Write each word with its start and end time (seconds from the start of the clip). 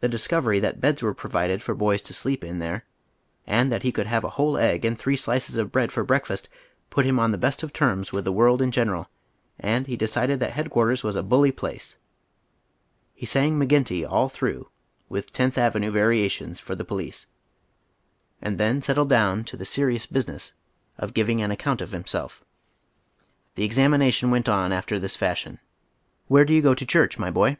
The 0.00 0.08
discovery 0.08 0.60
that 0.60 0.80
beds 0.80 1.02
were 1.02 1.12
provided 1.12 1.62
for 1.62 1.74
boys 1.74 2.00
to 2.08 2.14
sleep 2.14 2.42
in 2.42 2.58
there, 2.58 2.86
and 3.46 3.70
that 3.70 3.82
he 3.82 3.92
could 3.92 4.06
have" 4.06 4.24
a 4.24 4.30
whole 4.30 4.56
egg" 4.56 4.82
and 4.86 4.98
three 4.98 5.14
slices 5.14 5.58
of 5.58 5.70
bread 5.70 5.92
for 5.92 6.04
breakfast 6.04 6.48
put 6.88 7.04
him 7.04 7.18
on 7.18 7.32
tlie 7.34 7.38
best 7.40 7.62
of 7.62 7.70
terms 7.70 8.14
with 8.14 8.24
the 8.24 8.32
world 8.32 8.62
in 8.62 8.70
general, 8.70 9.10
and 9.60 9.88
he 9.88 9.94
decided 9.94 10.40
that 10.40 10.52
Headquarters 10.54 11.04
was" 11.04 11.16
a 11.16 11.22
bully 11.22 11.52
place." 11.52 11.98
He 13.14 13.24
oy 13.24 13.26
Google 13.32 13.58
184 13.58 14.08
HOW 14.08 14.10
THE 14.10 14.14
OTHER 14.14 14.16
HALF 14.16 14.32
LIVES. 14.32 14.32
sang" 14.38 14.48
McGinty" 14.48 14.52
all 14.56 14.62
through, 14.62 14.68
with 15.10 15.32
Tenth 15.34 15.58
Avenue 15.58 15.90
varia 15.90 16.28
tions, 16.30 16.58
for 16.58 16.74
the 16.74 16.86
police, 16.86 17.26
and 18.40 18.56
then 18.56 18.80
settled 18.80 19.10
down 19.10 19.44
to 19.44 19.58
the 19.58 19.66
serious 19.66 20.06
biifiiness 20.06 20.52
of 20.96 21.12
giving 21.12 21.42
an 21.42 21.50
account 21.50 21.82
of 21.82 21.90
himself. 21.92 22.42
The 23.56 23.68
examina 23.68 24.10
tion 24.14 24.30
went 24.30 24.48
on 24.48 24.72
after 24.72 24.98
this 24.98 25.14
fashion:" 25.14 25.58
Where 26.28 26.46
do 26.46 26.54
you 26.54 26.62
go 26.62 26.74
to 26.74 26.86
cliurch, 26.86 27.18
my 27.18 27.30
boy 27.30 27.58